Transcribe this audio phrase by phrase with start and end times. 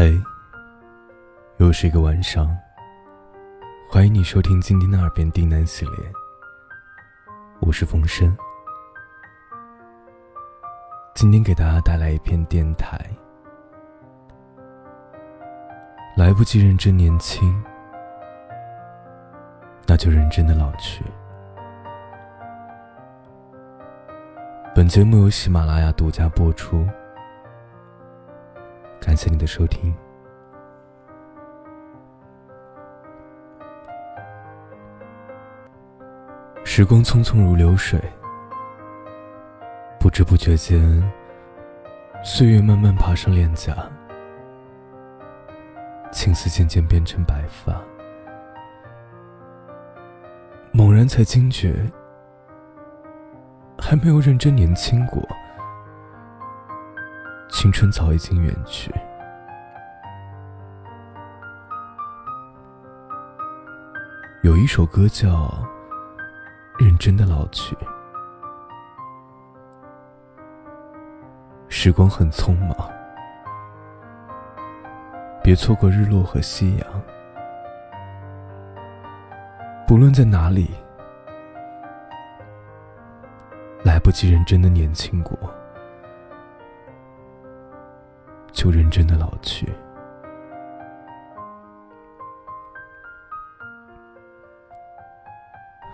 [0.00, 0.16] 嘿，
[1.56, 2.56] 又是一个晚上。
[3.90, 5.94] 欢迎你收听今天的耳边低喃系列，
[7.58, 8.32] 我是风声。
[11.16, 12.96] 今天给大家带来一篇电台。
[16.16, 17.60] 来不及认真年轻，
[19.84, 21.02] 那就认真的老去。
[24.76, 26.86] 本节目由喜马拉雅独家播出。
[29.08, 29.94] 感谢你的收听。
[36.62, 37.98] 时光匆匆如流水，
[39.98, 40.78] 不知不觉间，
[42.22, 43.74] 岁月慢慢爬上脸颊，
[46.12, 47.80] 青丝渐渐变成白发。
[50.70, 51.74] 猛然才惊觉，
[53.78, 55.26] 还没有认真年轻过。
[57.60, 58.88] 青春早已经远去。
[64.44, 65.28] 有一首歌叫
[66.78, 67.74] 《认真的老去》，
[71.68, 72.76] 时光很匆忙，
[75.42, 76.86] 别错过日落和夕阳。
[79.84, 80.70] 不论在哪里，
[83.84, 85.36] 来不及认真的年轻过。
[88.58, 89.72] 就认真的老去。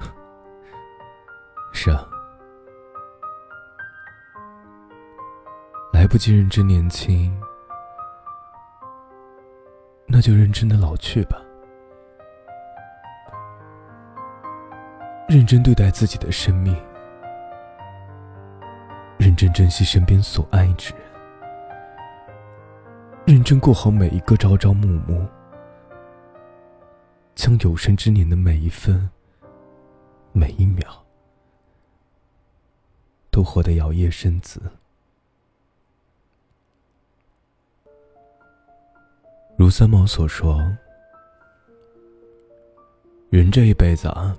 [1.74, 2.08] 是啊，
[5.92, 7.38] 来不及认真年轻，
[10.06, 11.36] 那就认真的老去吧。
[15.28, 16.74] 认真对待自己的生命，
[19.18, 21.13] 认真珍惜身边所爱之人。
[23.44, 25.28] 真过好每一个朝朝暮暮，
[27.34, 29.10] 将有生之年的每一分、
[30.32, 31.04] 每一秒，
[33.30, 34.62] 都活得摇曳生姿。
[39.58, 40.58] 如三毛所说
[43.28, 44.34] ：“人这一辈子啊，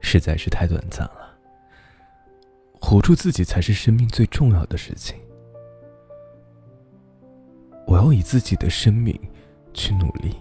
[0.00, 1.34] 实在是太短暂了，
[2.78, 5.18] 活出自己才是生命最重要的事情。”
[7.88, 9.18] 我要以自己的生命
[9.72, 10.36] 去努力，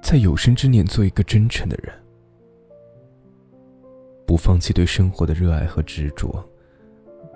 [0.00, 1.92] 在有生之年做一个真诚的人，
[4.24, 6.32] 不放弃对生活的热爱和执着，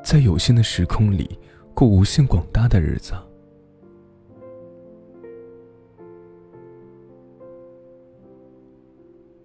[0.05, 1.37] 在有限的时空里
[1.75, 3.15] 过无限广大的日子。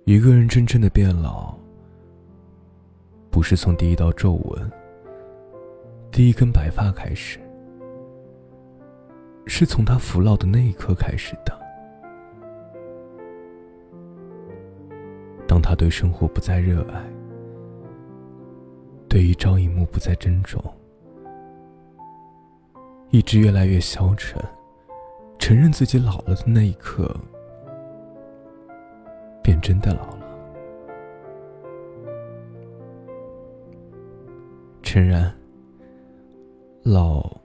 [0.05, 1.55] 一个人真正的变老，
[3.31, 4.71] 不是从第一道皱纹、
[6.11, 7.39] 第一根白发开始。
[9.45, 11.57] 是从他服老的那一刻开始的。
[15.47, 17.03] 当他对生活不再热爱，
[19.07, 20.63] 对一朝一暮不再珍重，
[23.09, 24.39] 意志越来越消沉，
[25.39, 27.15] 承认自己老了的那一刻，
[29.41, 30.27] 便真的老了。
[34.83, 35.35] 诚然，
[36.83, 37.38] 老。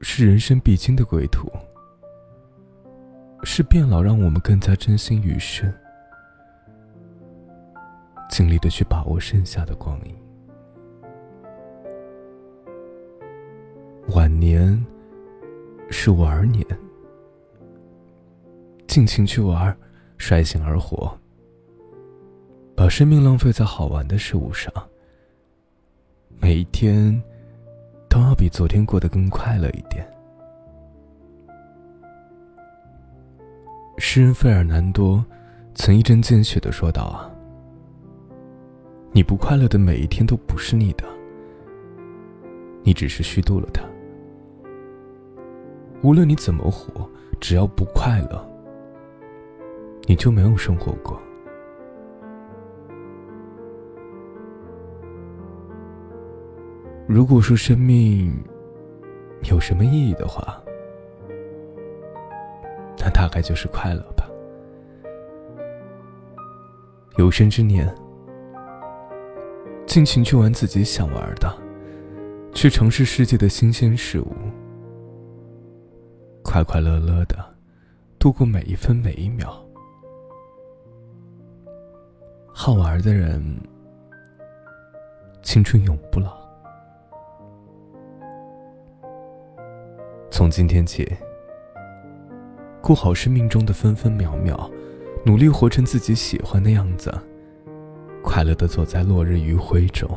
[0.00, 1.50] 是人生必经的归途，
[3.42, 5.72] 是变老让我们更加珍惜余生，
[8.30, 10.14] 尽力的去把握剩下的光阴。
[14.14, 14.82] 晚年
[15.90, 16.64] 是玩年，
[18.86, 19.76] 尽情去玩，
[20.16, 21.12] 率性而活，
[22.76, 24.72] 把生命浪费在好玩的事物上，
[26.40, 27.20] 每一天。
[28.18, 30.04] 总要比昨天过得更快乐一点。
[33.96, 35.24] 诗人费尔南多
[35.76, 37.30] 曾一针见血的说道：“啊，
[39.12, 41.04] 你不快乐的每一天都不是你的，
[42.82, 43.84] 你只是虚度了它。
[46.02, 47.08] 无论你怎么活，
[47.38, 48.44] 只要不快乐，
[50.06, 51.16] 你就没有生活过。”
[57.18, 58.32] 如果说生命
[59.50, 60.62] 有什么意义的话，
[62.96, 64.30] 那大概就是快乐吧。
[67.16, 67.92] 有生之年，
[69.84, 71.52] 尽情去玩自己想玩的，
[72.54, 74.32] 去尝试世界的新鲜事物，
[76.44, 77.36] 快快乐乐的
[78.16, 79.60] 度过每一分每一秒。
[82.46, 83.42] 好玩的人，
[85.42, 86.47] 青春永不老。
[90.38, 91.04] 从今天起，
[92.80, 94.70] 过好生命中的分分秒秒，
[95.24, 97.12] 努力活成自己喜欢的样子，
[98.22, 100.08] 快乐的走在落日余晖中，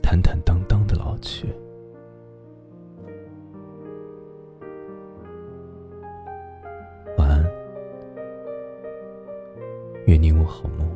[0.00, 1.48] 坦坦荡荡的老去。
[7.18, 7.44] 晚安，
[10.06, 10.88] 愿你我好梦。